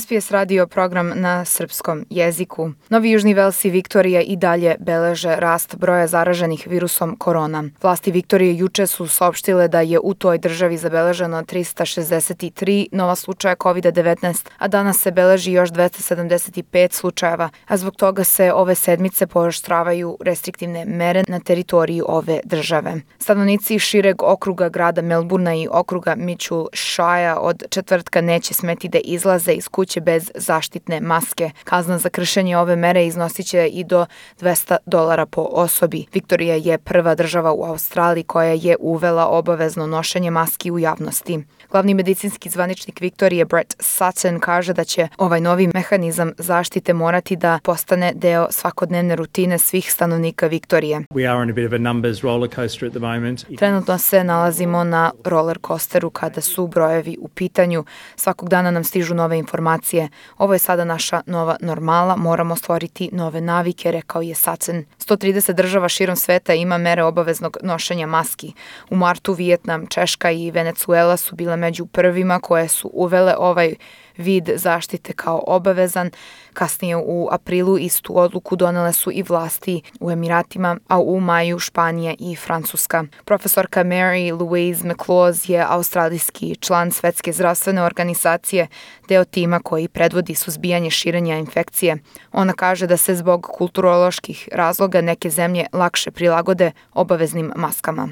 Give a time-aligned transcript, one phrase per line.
[0.00, 2.70] SPS radio program na srpskom jeziku.
[2.88, 7.64] Novi Južni Vels i Viktorija i dalje beleže rast broja zaraženih virusom korona.
[7.82, 14.46] Vlasti Viktorije juče su saopštile da je u toj državi zabeleženo 363 nova slučaja COVID-19,
[14.58, 20.84] a danas se beleži još 275 slučajeva, a zbog toga se ove sedmice pooštravaju restriktivne
[20.84, 22.94] mere na teritoriji ove države.
[23.18, 29.52] Stanovnici šireg okruga grada Melburna i okruga Mitchell Shire od četvrtka neće smeti da izlaze
[29.52, 31.50] iz kuće bez zaštitne maske.
[31.64, 34.06] Kazna za kršenje ove mere iznosit će i do
[34.40, 36.06] 200 dolara po osobi.
[36.12, 41.44] Viktorija je prva država u Australiji koja je uvela obavezno nošenje maski u javnosti.
[41.70, 47.58] Glavni medicinski zvaničnik Viktorije Brett Sutton kaže da će ovaj novi mehanizam zaštite morati da
[47.62, 51.00] postane deo svakodnevne rutine svih stanovnika Viktorije.
[53.58, 57.84] Trenutno se nalazimo na roller coasteru kada su brojevi u pitanju.
[58.16, 59.73] Svakog dana nam stižu nove informacije.
[60.38, 64.84] Ovo je sada naša nova normala, moramo stvoriti nove navike, rekao je Sutton.
[64.98, 68.52] 130 država širom sveta ima mere obaveznog nošenja maski.
[68.90, 73.74] U martu Vijetnam, Češka i Venecuela su bile među prvima koje su uvele ovaj
[74.16, 76.10] vid zaštite kao obavezan.
[76.52, 82.14] Kasnije u aprilu istu odluku donele su i vlasti u Emiratima, a u maju Španija
[82.18, 83.04] i Francuska.
[83.24, 88.66] Profesorka Mary Louise McLaws je australijski član Svetske zdravstvene organizacije,
[89.08, 91.96] deo tima koji predvodi suzbijanje širenja infekcije.
[92.32, 98.08] Ona kaže da se zbog kulturoloških razloga neke zemlje lakše prilagode obaveznim maskama.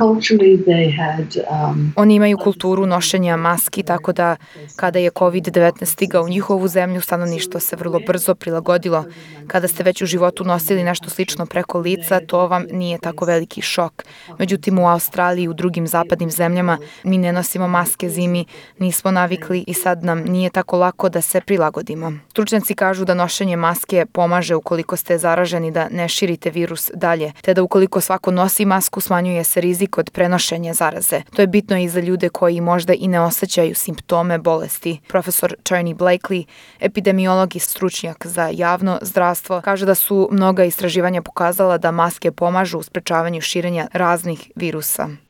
[0.00, 4.36] Um, Oni imaju kulturu nošenja maski, tako da
[4.76, 9.04] kada je COVID-19 stigao u njihovu zemlju, stanovništvo se vrlo brzo prilagodilo.
[9.46, 13.62] Kada ste već u životu nosili nešto slično preko lica, to vam nije tako veliki
[13.62, 14.04] šok.
[14.38, 18.44] Međutim, u Australiji i u drugim zapadnim zemljama mi ne nosimo maske zimi,
[18.78, 22.12] nismo navikli i sad nam nije tako lako da se prilagodimo.
[22.30, 27.54] Stručnjaci kažu da nošenje maske pomaže ukoliko ste zaraženi da ne širite virus dalje, te
[27.54, 31.22] da ukoliko svako nosi masku smanjuje se rizik rizik od prenošenja zaraze.
[31.36, 35.00] To je bitno i za ljude koji možda i ne osjećaju simptome bolesti.
[35.08, 36.44] Profesor Tony Blakely,
[36.80, 42.78] epidemiolog i stručnjak za javno zdravstvo, kaže da su mnoga istraživanja pokazala da maske pomažu
[42.78, 45.23] u sprečavanju širenja raznih virusa.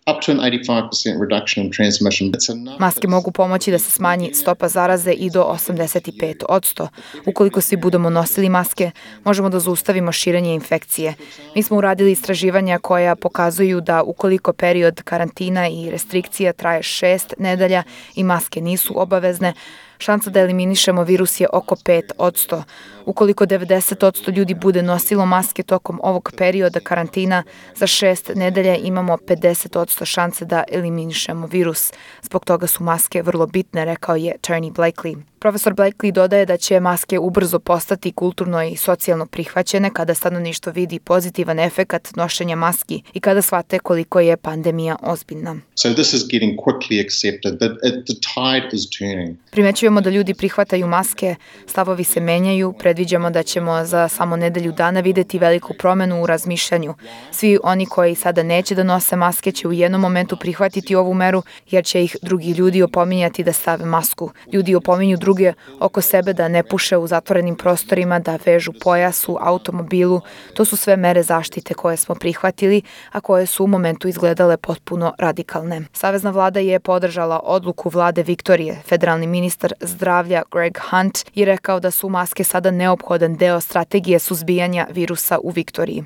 [2.79, 6.89] Maske mogu pomoći da se smanji stopa zaraze i do 85 odsto.
[7.27, 8.91] Ukoliko svi budemo nosili maske,
[9.25, 11.15] možemo da zaustavimo širenje infekcije.
[11.55, 17.83] Mi smo uradili istraživanja koja pokazuju da ukoliko period karantina i restrikcija traje šest nedelja
[18.15, 19.55] i maske nisu obavezne,
[19.99, 22.63] šansa da eliminišemo virus je oko 5 od 100.
[23.07, 27.43] Ukoliko 90 od 100 ljudi bude nosilo maske tokom ovog perioda karantina,
[27.75, 31.93] za šest nedelja imamo 50 od 100 šanse da eliminišemo virus.
[32.23, 35.34] Zbog toga su maske vrlo bitne, rekao je Tony Blakely.
[35.45, 40.99] Profesor Blakely dodaje da će maske ubrzo postati kulturno i socijalno prihvaćene kada stanovništvo vidi
[40.99, 45.57] pozitivan efekat nošenja maski i kada shvate koliko je pandemija ozbiljna.
[45.75, 49.37] So this is getting quickly accepted, but the tide is turning.
[49.51, 51.35] Primećujemo da ljudi prihvataju maske,
[51.67, 56.95] stavovi se menjaju, predviđamo da ćemo za samo nedelju dana videti veliku promenu u razmišljanju.
[57.33, 61.43] Svi oni koji sada neće da nose maske će u jednom momentu prihvatiti ovu meru
[61.71, 64.31] jer će ih drugi ljudi opominjati da stave masku.
[64.53, 69.37] Ljudi opominju druge oko sebe da ne puše u zatvorenim prostorima, da vežu pojas u
[69.41, 70.21] automobilu.
[70.55, 75.15] To su sve mere zaštite koje smo prihvatili, a koje su u momentu izgledale potpuno
[75.19, 75.83] radikalne.
[75.93, 78.83] Savezna vlada je podržala odluku vlade Viktorije.
[78.87, 84.87] Federalni ministar zdravlja Greg Hunt je rekao da su maske sada neophodan deo strategije suzbijanja
[84.91, 86.05] virusa u Viktoriji.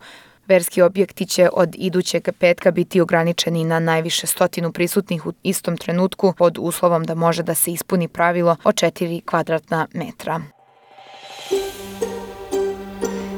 [0.48, 6.32] Verski objekti će od idućeg petka biti ograničeni na najviše stotinu prisutnih u istom trenutku
[6.38, 10.40] pod uslovom da može da se ispuni pravilo o 4 kvadratna metra.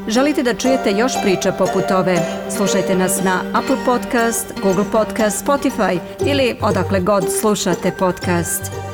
[0.09, 2.19] Želite da čujete još priča poput ove?
[2.57, 8.86] Slušajte nas na Apple Podcast, Google Podcast, Spotify ili odakle god slušate podcast.